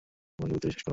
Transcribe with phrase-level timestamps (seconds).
[0.35, 0.89] তোমরা কি ভূতে বিশ্বাস করো?